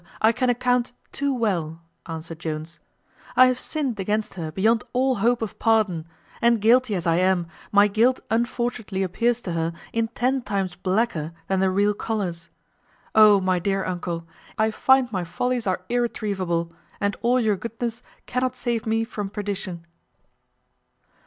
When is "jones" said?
2.39-2.79